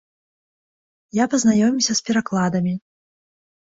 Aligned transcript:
Я 1.23 1.29
пазнаёміўся 1.35 1.93
з 2.03 2.09
перакладамі. 2.11 2.79